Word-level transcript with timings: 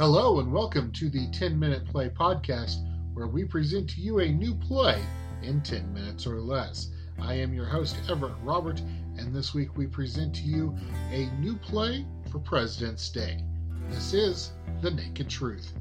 Hello, 0.00 0.38
and 0.38 0.52
welcome 0.52 0.92
to 0.92 1.10
the 1.10 1.26
10 1.32 1.58
Minute 1.58 1.84
Play 1.84 2.08
Podcast, 2.08 2.86
where 3.14 3.26
we 3.26 3.42
present 3.44 3.90
to 3.90 4.00
you 4.00 4.20
a 4.20 4.28
new 4.28 4.54
play 4.54 5.02
in 5.42 5.60
10 5.60 5.92
minutes 5.92 6.24
or 6.24 6.40
less. 6.40 6.90
I 7.20 7.34
am 7.34 7.52
your 7.52 7.64
host, 7.64 7.96
Everett 8.08 8.36
Robert, 8.44 8.80
and 9.16 9.34
this 9.34 9.54
week 9.54 9.76
we 9.76 9.88
present 9.88 10.32
to 10.36 10.42
you 10.42 10.72
a 11.10 11.28
new 11.40 11.56
play 11.56 12.06
for 12.30 12.38
President's 12.38 13.10
Day. 13.10 13.44
This 13.90 14.14
is 14.14 14.52
The 14.82 14.92
Naked 14.92 15.28
Truth. 15.28 15.72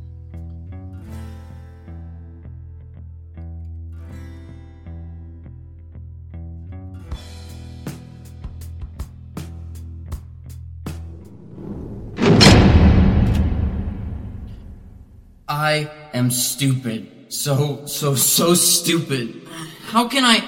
I 15.57 15.89
am 16.13 16.29
stupid. 16.29 17.33
So, 17.33 17.87
so, 17.87 18.13
so 18.13 18.53
stupid. 18.53 19.47
How 19.87 20.07
can 20.07 20.23
I. 20.23 20.43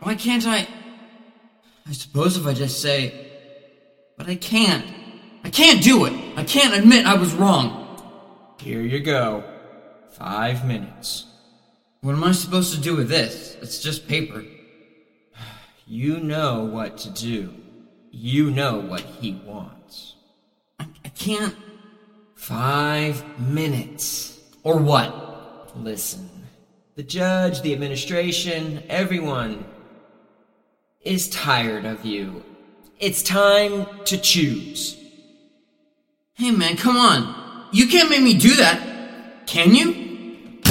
Why 0.00 0.16
can't 0.16 0.46
I. 0.46 0.68
I 1.86 1.92
suppose 1.92 2.36
if 2.36 2.46
I 2.46 2.52
just 2.52 2.82
say. 2.82 3.32
But 4.18 4.28
I 4.28 4.34
can't. 4.34 4.84
I 5.44 5.48
can't 5.48 5.82
do 5.82 6.04
it. 6.04 6.12
I 6.36 6.44
can't 6.44 6.74
admit 6.76 7.06
I 7.06 7.14
was 7.14 7.32
wrong. 7.32 7.70
Here 8.60 8.82
you 8.82 9.00
go. 9.00 9.44
Five 10.10 10.66
minutes. 10.66 11.24
What 12.02 12.12
am 12.12 12.22
I 12.22 12.32
supposed 12.32 12.74
to 12.74 12.80
do 12.80 12.96
with 12.96 13.08
this? 13.08 13.56
It's 13.62 13.80
just 13.80 14.06
paper. 14.08 14.44
You 15.86 16.20
know 16.20 16.66
what 16.66 16.98
to 16.98 17.10
do. 17.10 17.54
You 18.10 18.50
know 18.50 18.78
what 18.78 19.00
he 19.00 19.40
wants. 19.46 20.16
I, 20.78 20.86
I 21.02 21.08
can't. 21.08 21.56
Five 22.48 23.38
minutes. 23.38 24.40
Or 24.62 24.78
what? 24.78 25.76
Listen. 25.76 26.30
The 26.94 27.02
judge, 27.02 27.60
the 27.60 27.74
administration, 27.74 28.82
everyone 28.88 29.66
is 31.02 31.28
tired 31.28 31.84
of 31.84 32.06
you. 32.06 32.42
It's 32.98 33.22
time 33.22 33.86
to 34.06 34.16
choose. 34.16 34.98
Hey 36.36 36.50
man, 36.50 36.78
come 36.78 36.96
on. 36.96 37.68
You 37.70 37.86
can't 37.86 38.08
make 38.08 38.22
me 38.22 38.38
do 38.38 38.54
that. 38.54 39.46
Can 39.46 39.74
you? 39.74 40.62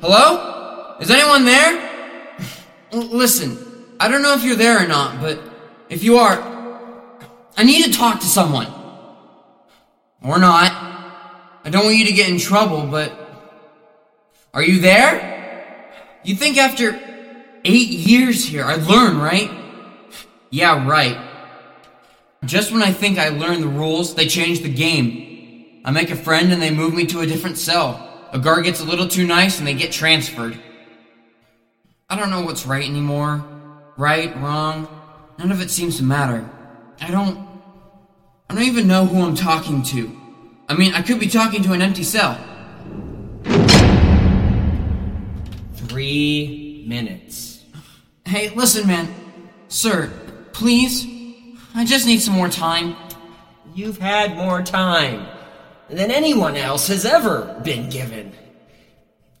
Hello? 0.00 0.98
Is 1.00 1.10
anyone 1.10 1.46
there? 1.46 2.30
Listen, 2.92 3.58
I 3.98 4.06
don't 4.06 4.22
know 4.22 4.34
if 4.34 4.44
you're 4.44 4.54
there 4.54 4.84
or 4.84 4.86
not, 4.86 5.20
but 5.20 5.40
if 5.88 6.04
you 6.04 6.16
are, 6.18 6.38
I 7.56 7.64
need 7.64 7.86
to 7.86 7.90
talk 7.90 8.20
to 8.20 8.26
someone. 8.26 8.77
Or 10.22 10.38
not. 10.38 10.72
I 11.64 11.70
don't 11.70 11.84
want 11.84 11.96
you 11.96 12.06
to 12.06 12.12
get 12.12 12.28
in 12.28 12.38
trouble, 12.38 12.86
but 12.86 13.12
are 14.54 14.62
you 14.62 14.80
there? 14.80 15.90
You 16.24 16.34
think 16.34 16.56
after 16.56 16.98
eight 17.64 17.88
years 17.88 18.44
here, 18.44 18.64
I'd 18.64 18.82
learn, 18.82 19.18
right? 19.18 19.50
Yeah, 20.50 20.86
right. 20.86 21.18
Just 22.44 22.72
when 22.72 22.82
I 22.82 22.92
think 22.92 23.18
I 23.18 23.28
learned 23.28 23.62
the 23.62 23.68
rules, 23.68 24.14
they 24.14 24.26
change 24.26 24.60
the 24.60 24.72
game. 24.72 25.80
I 25.84 25.90
make 25.90 26.10
a 26.10 26.16
friend 26.16 26.52
and 26.52 26.60
they 26.60 26.70
move 26.70 26.94
me 26.94 27.06
to 27.06 27.20
a 27.20 27.26
different 27.26 27.58
cell. 27.58 28.04
A 28.32 28.38
guard 28.38 28.64
gets 28.64 28.80
a 28.80 28.84
little 28.84 29.08
too 29.08 29.26
nice 29.26 29.58
and 29.58 29.66
they 29.66 29.74
get 29.74 29.90
transferred. 29.90 30.58
I 32.10 32.16
don't 32.16 32.30
know 32.30 32.42
what's 32.42 32.66
right 32.66 32.84
anymore. 32.84 33.44
Right, 33.96 34.34
wrong. 34.36 34.88
None 35.38 35.50
of 35.50 35.60
it 35.60 35.70
seems 35.70 35.96
to 35.98 36.02
matter. 36.04 36.48
I 37.00 37.10
don't. 37.10 37.47
I 38.50 38.54
don't 38.54 38.64
even 38.64 38.88
know 38.88 39.04
who 39.04 39.22
I'm 39.22 39.34
talking 39.34 39.82
to. 39.84 40.10
I 40.68 40.74
mean, 40.74 40.94
I 40.94 41.02
could 41.02 41.20
be 41.20 41.28
talking 41.28 41.62
to 41.64 41.72
an 41.72 41.82
empty 41.82 42.02
cell. 42.02 42.38
Three 45.74 46.84
minutes. 46.86 47.64
Hey, 48.24 48.48
listen, 48.50 48.86
man. 48.86 49.14
Sir, 49.68 50.10
please. 50.52 51.06
I 51.74 51.84
just 51.84 52.06
need 52.06 52.20
some 52.20 52.34
more 52.34 52.48
time. 52.48 52.96
You've 53.74 53.98
had 53.98 54.36
more 54.36 54.62
time 54.62 55.26
than 55.90 56.10
anyone 56.10 56.56
else 56.56 56.88
has 56.88 57.04
ever 57.04 57.60
been 57.62 57.90
given. 57.90 58.32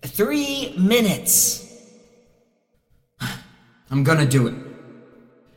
Three 0.02 0.74
minutes. 0.78 1.64
I'm 3.90 4.04
gonna 4.04 4.26
do 4.26 4.48
it. 4.48 4.54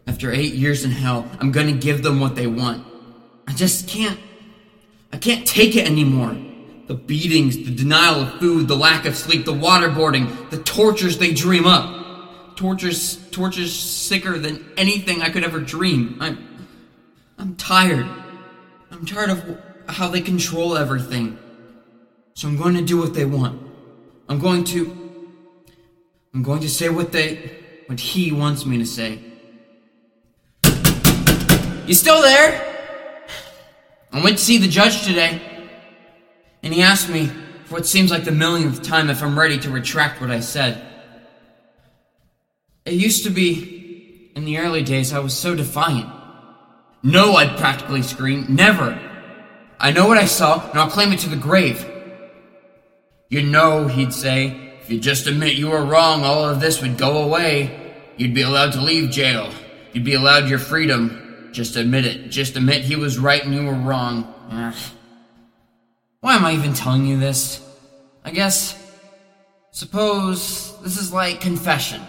After 0.08 0.32
eight 0.32 0.54
years 0.54 0.86
in 0.86 0.92
hell, 0.92 1.30
I'm 1.40 1.52
gonna 1.52 1.74
give 1.74 2.02
them 2.02 2.22
what 2.22 2.36
they 2.36 2.48
want. 2.48 2.86
I 3.52 3.54
just 3.54 3.90
can't. 3.90 4.18
I 5.12 5.18
can't 5.18 5.46
take 5.46 5.76
it 5.76 5.86
anymore. 5.86 6.38
The 6.88 6.94
beatings, 6.94 7.58
the 7.58 7.76
denial 7.76 8.22
of 8.22 8.40
food, 8.40 8.70
the 8.70 8.78
lack 8.78 9.06
of 9.06 9.18
sleep, 9.18 9.44
the 9.44 9.52
waterboarding, 9.52 10.50
the 10.52 10.64
tortures 10.64 11.18
they 11.18 11.34
dream 11.34 11.66
up. 11.66 12.56
Tortures, 12.56 13.18
tortures 13.32 13.78
sicker 13.78 14.40
than 14.40 14.72
anything 14.78 15.22
I 15.22 15.30
could 15.30 15.44
ever 15.44 15.60
dream. 15.60 16.16
I'm, 16.22 16.68
I'm 17.38 17.58
tired. 17.58 18.08
I'm 18.90 19.06
tired 19.06 19.32
of 19.32 19.60
how 19.88 20.08
they 20.08 20.22
control 20.22 20.78
everything. 20.78 21.38
So 22.36 22.48
I'm 22.48 22.56
going 22.56 22.76
to 22.76 22.86
do 22.86 22.98
what 22.98 23.14
they 23.14 23.26
want. 23.26 23.70
I'm 24.30 24.40
going 24.40 24.64
to, 24.64 25.30
I'm 26.34 26.42
going 26.42 26.62
to 26.62 26.70
say 26.70 26.88
what 26.88 27.12
they, 27.12 27.58
what 27.88 28.00
he 28.00 28.32
wants 28.32 28.66
me 28.66 28.78
to 28.78 28.86
say. 28.86 29.20
You 31.86 31.94
still 31.94 32.22
there? 32.22 32.71
I 34.12 34.22
went 34.22 34.38
to 34.38 34.44
see 34.44 34.58
the 34.58 34.68
judge 34.68 35.04
today, 35.06 35.42
and 36.64 36.74
he 36.74 36.82
asked 36.82 37.10
me 37.10 37.28
for 37.66 37.76
what 37.76 37.86
seems 37.86 38.12
like 38.12 38.26
the 38.26 38.32
millionth 38.32 38.84
time 38.84 39.10
if 39.10 39.24
I'm 39.24 39.40
ready 39.40 39.58
to 39.60 39.70
retract 39.70 40.20
what 40.20 40.32
I 40.32 40.42
said. 40.42 40.86
It 42.86 42.96
used 42.96 43.24
to 43.24 43.30
be, 43.30 44.32
in 44.36 44.44
the 44.44 44.58
early 44.58 44.84
days, 44.84 45.14
I 45.14 45.20
was 45.20 45.38
so 45.38 45.56
defiant. 45.56 46.10
No, 47.04 47.36
I'd 47.36 47.58
practically 47.58 48.02
scream. 48.02 48.48
Never. 48.50 49.00
I 49.80 49.92
know 49.92 50.08
what 50.08 50.18
I 50.18 50.26
saw, 50.26 50.70
and 50.70 50.80
I'll 50.80 50.90
claim 50.90 51.14
it 51.14 51.20
to 51.20 51.30
the 51.30 51.36
grave. 51.36 51.88
You 53.30 53.44
know, 53.44 53.88
he'd 53.88 54.14
say, 54.14 54.74
if 54.82 54.90
you 54.90 55.00
just 55.00 55.26
admit 55.26 55.56
you 55.56 55.70
were 55.70 55.86
wrong, 55.86 56.24
all 56.24 56.44
of 56.44 56.60
this 56.60 56.82
would 56.82 56.98
go 56.98 57.24
away. 57.24 57.94
You'd 58.18 58.34
be 58.34 58.42
allowed 58.42 58.74
to 58.74 58.82
leave 58.82 59.10
jail. 59.10 59.50
You'd 59.94 60.04
be 60.04 60.16
allowed 60.16 60.50
your 60.50 60.60
freedom. 60.60 61.31
Just 61.52 61.76
admit 61.76 62.06
it. 62.06 62.30
Just 62.30 62.56
admit 62.56 62.84
he 62.84 62.96
was 62.96 63.20
right 63.20 63.44
and 63.44 63.54
you 63.54 63.66
were 63.66 63.74
wrong. 63.74 64.34
Ugh. 64.50 64.76
Why 66.22 66.36
am 66.36 66.46
I 66.46 66.54
even 66.54 66.74
telling 66.74 67.06
you 67.06 67.20
this? 67.20 67.68
I 68.24 68.32
guess. 68.32 68.78
Suppose 69.72 70.80
this 70.82 70.98
is 70.98 71.12
like 71.12 71.42
confession. 71.42 72.02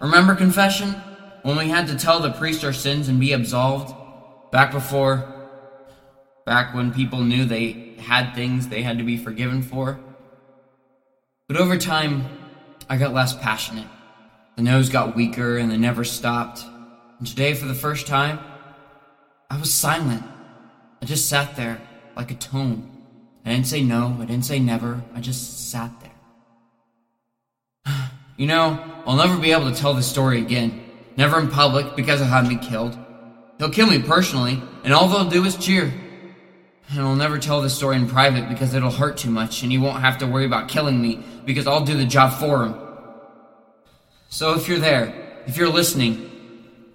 Remember 0.00 0.34
confession? 0.34 0.90
When 1.42 1.56
we 1.56 1.68
had 1.68 1.88
to 1.88 1.96
tell 1.96 2.20
the 2.20 2.32
priest 2.32 2.64
our 2.64 2.72
sins 2.72 3.08
and 3.08 3.20
be 3.20 3.32
absolved? 3.32 3.94
Back 4.50 4.72
before. 4.72 5.30
Back 6.46 6.74
when 6.74 6.92
people 6.92 7.20
knew 7.20 7.44
they 7.44 7.94
had 7.98 8.34
things 8.34 8.68
they 8.68 8.82
had 8.82 8.98
to 8.98 9.04
be 9.04 9.16
forgiven 9.16 9.62
for? 9.62 9.98
But 11.48 11.56
over 11.56 11.76
time, 11.76 12.26
I 12.88 12.96
got 12.96 13.14
less 13.14 13.34
passionate. 13.34 13.88
The 14.56 14.62
nose 14.62 14.88
got 14.88 15.16
weaker 15.16 15.56
and 15.56 15.70
they 15.70 15.76
never 15.76 16.04
stopped. 16.04 16.64
And 17.18 17.26
today, 17.26 17.54
for 17.54 17.66
the 17.66 17.74
first 17.74 18.06
time, 18.06 18.38
I 19.50 19.58
was 19.58 19.72
silent. 19.72 20.22
I 21.02 21.06
just 21.06 21.28
sat 21.28 21.56
there 21.56 21.80
like 22.16 22.30
a 22.30 22.34
tone. 22.34 22.90
I 23.44 23.50
didn't 23.50 23.66
say 23.66 23.82
no, 23.82 24.16
I 24.20 24.24
didn't 24.24 24.46
say 24.46 24.58
never, 24.58 25.02
I 25.14 25.20
just 25.20 25.70
sat 25.70 25.90
there. 26.00 26.10
You 28.36 28.48
know, 28.48 28.82
I'll 29.06 29.14
never 29.14 29.38
be 29.38 29.52
able 29.52 29.70
to 29.70 29.76
tell 29.76 29.94
this 29.94 30.10
story 30.10 30.40
again. 30.40 30.82
Never 31.16 31.38
in 31.38 31.48
public 31.48 31.94
because 31.94 32.20
I'll 32.20 32.26
have 32.26 32.48
me 32.48 32.56
killed. 32.56 32.98
He'll 33.58 33.70
kill 33.70 33.86
me 33.86 34.02
personally, 34.02 34.60
and 34.82 34.92
all 34.92 35.06
they'll 35.06 35.30
do 35.30 35.44
is 35.44 35.56
cheer. 35.56 35.92
And 36.90 37.00
I'll 37.00 37.14
never 37.14 37.38
tell 37.38 37.60
this 37.60 37.76
story 37.76 37.94
in 37.94 38.08
private 38.08 38.48
because 38.48 38.74
it'll 38.74 38.90
hurt 38.90 39.18
too 39.18 39.30
much, 39.30 39.62
and 39.62 39.70
he 39.70 39.78
won't 39.78 40.00
have 40.00 40.18
to 40.18 40.26
worry 40.26 40.46
about 40.46 40.68
killing 40.68 41.00
me 41.00 41.22
because 41.44 41.68
I'll 41.68 41.84
do 41.84 41.96
the 41.96 42.04
job 42.04 42.40
for 42.40 42.64
him. 42.64 42.74
So 44.30 44.54
if 44.54 44.68
you're 44.68 44.80
there, 44.80 45.42
if 45.46 45.56
you're 45.56 45.68
listening, 45.68 46.28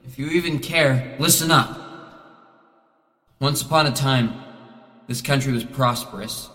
if 0.06 0.20
you 0.20 0.28
even 0.32 0.60
care, 0.60 1.16
listen 1.20 1.52
up. 1.52 1.79
Once 3.40 3.62
upon 3.62 3.88
a 3.88 3.92
time, 3.92 4.34
this 5.08 5.22
country 5.22 5.54
was 5.54 5.64
prosperous. 5.64 6.50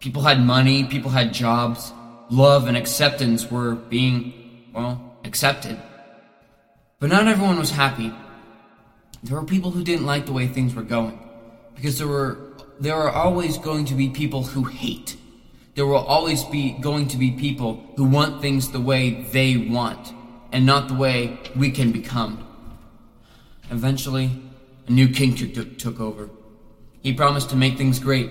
People 0.00 0.22
had 0.22 0.40
money, 0.40 0.84
people 0.84 1.10
had 1.10 1.34
jobs, 1.34 1.92
love 2.30 2.66
and 2.66 2.76
acceptance 2.78 3.50
were 3.50 3.74
being, 3.74 4.70
well, 4.72 5.16
accepted. 5.24 5.78
But 6.98 7.10
not 7.10 7.26
everyone 7.26 7.58
was 7.58 7.70
happy. 7.70 8.10
There 9.22 9.36
were 9.38 9.44
people 9.44 9.70
who 9.70 9.84
didn't 9.84 10.06
like 10.06 10.24
the 10.24 10.32
way 10.32 10.46
things 10.46 10.74
were 10.74 10.82
going. 10.82 11.18
Because 11.74 11.98
there 11.98 12.08
were 12.08 12.38
there 12.80 12.96
are 12.96 13.10
always 13.10 13.58
going 13.58 13.84
to 13.86 13.94
be 13.94 14.08
people 14.08 14.42
who 14.42 14.64
hate. 14.64 15.16
There 15.74 15.86
will 15.86 16.04
always 16.04 16.42
be 16.44 16.72
going 16.72 17.08
to 17.08 17.16
be 17.16 17.32
people 17.32 17.84
who 17.96 18.04
want 18.04 18.40
things 18.40 18.70
the 18.70 18.80
way 18.80 19.22
they 19.24 19.56
want 19.56 20.12
and 20.52 20.64
not 20.64 20.88
the 20.88 20.94
way 20.94 21.38
we 21.54 21.70
can 21.70 21.92
become. 21.92 22.46
Eventually, 23.70 24.30
a 24.86 24.92
new 24.92 25.08
king 25.08 25.34
took, 25.34 25.78
took, 25.78 26.00
over. 26.00 26.30
He 27.02 27.12
promised 27.12 27.50
to 27.50 27.56
make 27.56 27.76
things 27.76 27.98
great. 27.98 28.30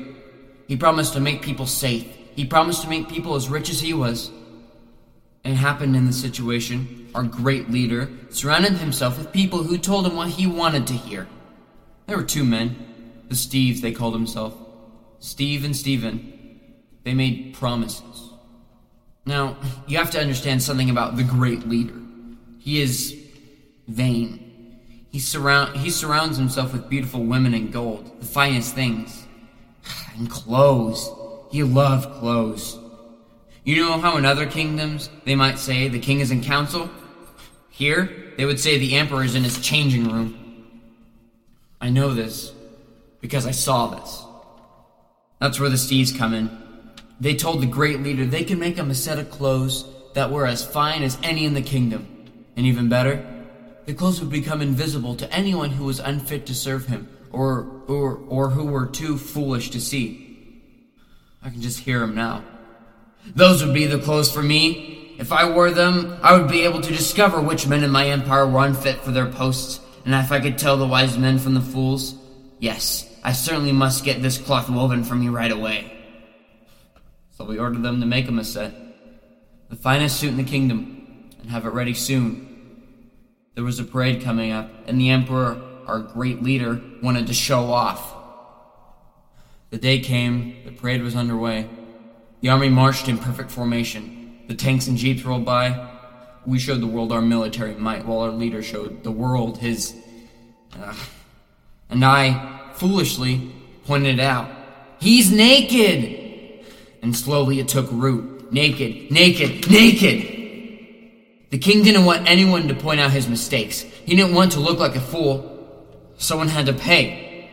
He 0.68 0.78
promised 0.78 1.14
to 1.14 1.20
make 1.20 1.42
people 1.42 1.66
safe. 1.66 2.08
He 2.36 2.46
promised 2.46 2.82
to 2.84 2.90
make 2.90 3.10
people 3.10 3.36
as 3.36 3.50
rich 3.50 3.70
as 3.70 3.82
he 3.82 3.94
was. 3.94 4.32
It 5.44 5.56
happened 5.56 5.96
in 5.96 6.06
the 6.06 6.14
situation. 6.14 7.10
Our 7.14 7.24
great 7.24 7.70
leader 7.70 8.10
surrounded 8.30 8.74
himself 8.74 9.18
with 9.18 9.34
people 9.34 9.64
who 9.64 9.78
told 9.78 10.08
him 10.08 10.16
what 10.16 10.30
he 10.30 10.48
wanted 10.48 10.88
to 10.88 10.94
hear. 10.94 11.28
There 12.08 12.18
were 12.18 12.24
two 12.24 12.44
men, 12.44 12.76
the 13.30 13.36
Steves 13.36 13.82
they 13.82 13.92
called 13.92 14.14
themselves. 14.14 14.56
Steve 15.20 15.64
and 15.64 15.76
Stephen. 15.76 16.34
They 17.04 17.14
made 17.14 17.54
promises. 17.54 18.30
Now, 19.26 19.58
you 19.88 19.98
have 19.98 20.12
to 20.12 20.20
understand 20.20 20.62
something 20.62 20.90
about 20.90 21.16
the 21.16 21.24
great 21.24 21.68
leader. 21.68 21.96
He 22.60 22.82
is 22.82 23.18
vain. 23.88 24.43
He, 25.14 25.20
surround, 25.20 25.78
he 25.78 25.92
surrounds 25.92 26.38
himself 26.38 26.74
with 26.74 26.90
beautiful 26.90 27.24
women 27.24 27.54
and 27.54 27.72
gold, 27.72 28.20
the 28.20 28.26
finest 28.26 28.76
things. 28.76 29.26
And 30.18 30.30
clothes. 30.30 31.10
He 31.52 31.64
loved 31.64 32.20
clothes. 32.20 32.78
You 33.64 33.78
know 33.78 33.98
how 34.00 34.18
in 34.18 34.26
other 34.26 34.46
kingdoms 34.46 35.10
they 35.24 35.36
might 35.36 35.58
say 35.58 35.88
the 35.88 36.00
king 36.00 36.20
is 36.20 36.30
in 36.30 36.44
council? 36.44 36.90
Here, 37.70 38.34
they 38.38 38.46
would 38.46 38.60
say 38.60 38.78
the 38.78 38.96
emperor 38.96 39.24
is 39.24 39.34
in 39.34 39.44
his 39.44 39.60
changing 39.60 40.08
room. 40.12 40.70
I 41.82 41.90
know 41.90 42.14
this 42.14 42.52
because 43.22 43.48
I 43.48 43.52
saw 43.52 43.88
this. 43.88 44.24
That's 45.40 45.60
where 45.60 45.70
the 45.70 45.76
Steves 45.76 46.16
come 46.16 46.34
in. 46.34 46.50
They 47.20 47.36
told 47.36 47.62
the 47.62 47.68
great 47.68 48.02
leader 48.02 48.26
they 48.26 48.44
could 48.44 48.60
make 48.60 48.78
him 48.78 48.92
a 48.92 48.96
set 48.96 49.20
of 49.20 49.32
clothes 49.32 49.86
that 50.14 50.32
were 50.32 50.46
as 50.46 50.66
fine 50.66 51.04
as 51.04 51.18
any 51.24 51.46
in 51.46 51.54
the 51.54 51.62
kingdom. 51.62 52.08
And 52.56 52.66
even 52.66 52.90
better, 52.90 53.26
the 53.86 53.94
clothes 53.94 54.20
would 54.20 54.30
become 54.30 54.62
invisible 54.62 55.16
to 55.16 55.32
anyone 55.34 55.72
who 55.72 55.86
was 55.86 56.00
unfit 56.00 56.46
to 56.46 56.56
serve 56.56 56.86
him 56.86 57.10
or, 57.32 57.82
or, 57.88 58.18
or 58.30 58.50
who 58.50 58.66
were 58.66 58.86
too 58.86 59.18
foolish 59.18 59.72
to 59.72 59.82
see. 59.82 60.62
I 61.42 61.50
can 61.50 61.62
just 61.62 61.80
hear 61.80 62.02
him 62.02 62.16
now. 62.16 62.44
Those 63.36 63.64
would 63.64 63.74
be 63.74 63.86
the 63.86 64.00
clothes 64.00 64.32
for 64.32 64.42
me. 64.42 65.16
If 65.18 65.32
I 65.32 65.50
wore 65.50 65.72
them, 65.72 66.18
I 66.22 66.38
would 66.38 66.50
be 66.50 66.62
able 66.62 66.82
to 66.82 66.94
discover 66.94 67.42
which 67.42 67.68
men 67.68 67.84
in 67.84 67.92
my 67.92 68.08
empire 68.08 68.48
were 68.48 68.66
unfit 68.66 69.00
for 69.00 69.12
their 69.12 69.28
posts, 69.28 69.80
and 70.06 70.14
if 70.14 70.32
I 70.32 70.40
could 70.40 70.58
tell 70.58 70.78
the 70.78 70.88
wise 70.88 71.18
men 71.18 71.38
from 71.38 71.54
the 71.54 71.62
fools, 71.62 72.16
yes, 72.60 73.10
I 73.24 73.32
certainly 73.34 73.72
must 73.72 74.04
get 74.04 74.22
this 74.22 74.38
cloth 74.38 74.70
woven 74.70 75.04
for 75.04 75.16
me 75.16 75.30
right 75.30 75.52
away. 75.52 75.92
So 77.32 77.46
we 77.46 77.60
ordered 77.60 77.84
them 77.84 78.00
to 78.00 78.06
make 78.06 78.26
him 78.26 78.40
a 78.40 78.44
set, 78.44 78.74
the 79.70 79.76
finest 79.76 80.20
suit 80.20 80.30
in 80.30 80.38
the 80.38 80.44
kingdom, 80.44 81.30
and 81.42 81.50
have 81.50 81.66
it 81.66 81.70
ready 81.70 81.94
soon. 81.94 82.53
There 83.56 83.64
was 83.64 83.80
a 83.80 83.84
parade 83.84 84.24
coming 84.24 84.52
up, 84.52 84.70
and 84.88 85.00
the 85.00 85.10
Emperor, 85.12 85.62
our 85.86 86.00
great 86.00 86.42
leader, 86.42 86.82
wanted 87.04 87.28
to 87.28 87.34
show 87.34 87.72
off. 87.72 88.16
The 89.70 89.78
day 89.78 90.00
came, 90.00 90.56
the 90.66 90.72
parade 90.72 91.04
was 91.04 91.16
underway. 91.16 91.70
The 92.42 92.50
army 92.50 92.70
marched 92.70 93.08
in 93.08 93.18
perfect 93.18 93.52
formation. 93.52 94.42
The 94.48 94.56
tanks 94.56 94.88
and 94.88 94.98
jeeps 94.98 95.24
rolled 95.24 95.46
by. 95.46 95.90
We 96.46 96.60
showed 96.60 96.82
the 96.82 96.88
world 96.88 97.12
our 97.12 97.22
military 97.22 97.76
might, 97.76 98.06
while 98.06 98.20
our 98.20 98.32
leader 98.32 98.64
showed 98.64 99.04
the 99.04 99.12
world 99.12 99.60
his. 99.60 99.96
Uh, 100.78 100.96
and 101.90 102.04
I, 102.04 102.72
foolishly, 102.74 103.52
pointed 103.86 104.20
out, 104.20 104.50
He's 105.00 105.32
naked! 105.32 106.66
And 107.02 107.16
slowly 107.16 107.60
it 107.60 107.68
took 107.68 107.88
root. 107.92 108.52
Naked, 108.52 109.12
naked, 109.12 109.70
naked! 109.70 110.33
The 111.54 111.60
king 111.60 111.84
didn't 111.84 112.06
want 112.06 112.28
anyone 112.28 112.68
to 112.70 112.74
point 112.74 113.00
out 113.00 113.12
his 113.12 113.30
mistakes. 113.30 113.82
He 113.82 114.16
didn't 114.16 114.34
want 114.34 114.54
to 114.54 114.60
look 114.60 114.80
like 114.80 114.96
a 114.96 115.00
fool. 115.00 115.70
Someone 116.18 116.48
had 116.48 116.66
to 116.66 116.74
pay. 116.74 117.52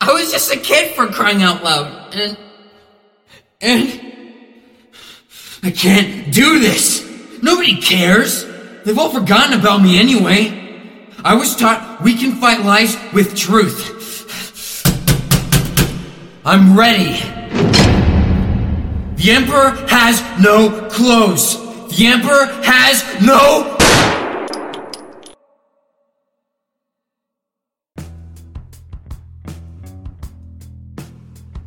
I 0.00 0.12
was 0.12 0.30
just 0.30 0.54
a 0.54 0.56
kid 0.56 0.94
for 0.94 1.08
crying 1.08 1.42
out 1.42 1.64
loud, 1.64 2.14
and. 2.14 2.38
and. 3.60 4.12
I 5.64 5.72
can't 5.72 6.32
do 6.32 6.60
this! 6.60 7.04
Nobody 7.42 7.80
cares! 7.80 8.44
They've 8.84 8.96
all 8.96 9.10
forgotten 9.10 9.58
about 9.58 9.82
me 9.82 9.98
anyway. 9.98 11.10
I 11.24 11.34
was 11.34 11.56
taught 11.56 12.02
we 12.04 12.14
can 12.14 12.36
fight 12.36 12.64
lies 12.64 12.96
with 13.12 13.36
truth. 13.36 13.96
I'm 16.44 16.78
ready. 16.78 17.18
The 19.16 19.32
Emperor 19.32 19.70
has 19.88 20.22
no 20.40 20.88
clothes. 20.88 21.69
The 21.90 22.06
Emperor 22.06 22.46
has 22.62 23.02
no. 23.20 23.76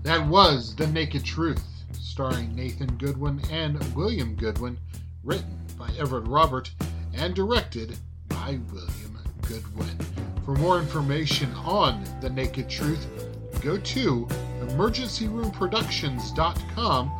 That 0.03 0.25
was 0.27 0.75
The 0.75 0.87
Naked 0.87 1.25
Truth, 1.25 1.63
starring 1.99 2.55
Nathan 2.55 2.95
Goodwin 2.97 3.41
and 3.51 3.83
William 3.95 4.35
Goodwin, 4.35 4.77
written 5.23 5.59
by 5.77 5.91
Everett 5.99 6.27
Robert 6.27 6.71
and 7.13 7.35
directed 7.35 7.97
by 8.29 8.59
William 8.71 9.19
Goodwin. 9.41 9.97
For 10.45 10.55
more 10.55 10.79
information 10.79 11.51
on 11.53 12.01
The 12.21 12.29
Naked 12.29 12.69
Truth, 12.69 13.05
go 13.61 13.77
to 13.77 14.25
emergencyroomproductions.com 14.61 17.11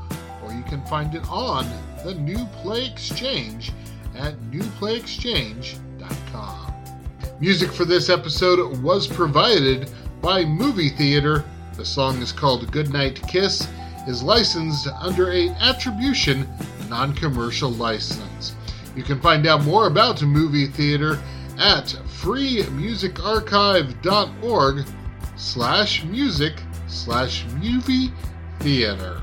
you 0.53 0.63
can 0.63 0.83
find 0.85 1.15
it 1.15 1.23
on 1.29 1.65
the 2.03 2.15
New 2.15 2.45
Play 2.61 2.85
Exchange 2.85 3.71
at 4.15 4.35
newplayexchange.com. 4.51 6.73
Music 7.39 7.71
for 7.71 7.85
this 7.85 8.09
episode 8.09 8.77
was 8.81 9.07
provided 9.07 9.89
by 10.21 10.43
Movie 10.45 10.89
Theater. 10.89 11.43
The 11.75 11.85
song 11.85 12.21
is 12.21 12.31
called 12.31 12.71
Goodnight 12.71 13.19
Kiss, 13.27 13.67
is 14.07 14.21
licensed 14.21 14.87
under 14.87 15.31
a 15.31 15.49
attribution 15.59 16.47
non-commercial 16.89 17.71
license. 17.71 18.53
You 18.95 19.01
can 19.03 19.19
find 19.19 19.47
out 19.47 19.63
more 19.63 19.87
about 19.87 20.21
Movie 20.21 20.67
Theater 20.67 21.19
at 21.57 21.85
freemusicarchive.org 21.85 24.85
slash 25.35 26.03
music 26.03 26.53
slash 26.87 27.45
movie 27.55 28.11
theater. 28.59 29.19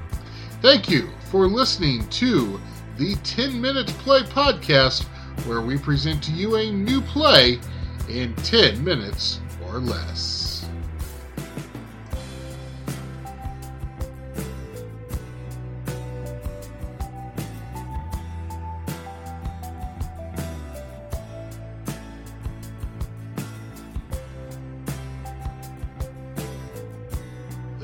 Thank 0.60 0.90
you 0.90 1.08
for 1.30 1.46
listening 1.46 2.06
to 2.08 2.60
the 2.98 3.14
10 3.22 3.60
Minute 3.60 3.86
Play 3.86 4.22
Podcast, 4.22 5.04
where 5.46 5.60
we 5.60 5.78
present 5.78 6.22
to 6.24 6.32
you 6.32 6.56
a 6.56 6.72
new 6.72 7.00
play 7.00 7.60
in 8.08 8.34
10 8.36 8.82
minutes 8.82 9.40
or 9.64 9.78
less. 9.78 10.49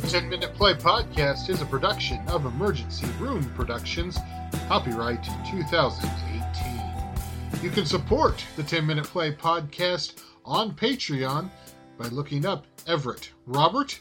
10 0.09 0.29
Minute 0.29 0.55
Play 0.55 0.73
podcast 0.73 1.51
is 1.51 1.63
a 1.63 1.67
production 1.67 2.21
of 2.29 2.47
Emergency 2.47 3.09
Room 3.19 3.43
Productions, 3.57 4.17
copyright 4.69 5.25
2018. 5.51 7.61
You 7.61 7.71
can 7.71 7.85
support 7.85 8.45
the 8.55 8.63
10 8.63 8.87
Minute 8.87 9.07
Play 9.07 9.33
podcast 9.33 10.23
on 10.45 10.77
Patreon 10.77 11.51
by 11.99 12.07
looking 12.07 12.47
up 12.47 12.69
Everett 12.87 13.33
Robert, 13.47 14.01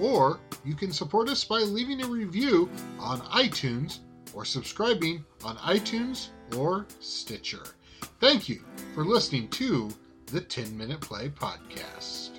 or 0.00 0.40
you 0.64 0.74
can 0.74 0.90
support 0.90 1.28
us 1.28 1.44
by 1.44 1.60
leaving 1.60 2.02
a 2.02 2.08
review 2.08 2.68
on 2.98 3.20
iTunes 3.20 4.00
or 4.34 4.44
subscribing 4.44 5.24
on 5.44 5.56
iTunes 5.58 6.30
or 6.56 6.84
Stitcher. 6.98 7.62
Thank 8.18 8.48
you 8.48 8.64
for 8.92 9.04
listening 9.04 9.46
to 9.50 9.88
the 10.26 10.40
10 10.40 10.76
Minute 10.76 11.00
Play 11.00 11.28
podcast. 11.28 12.33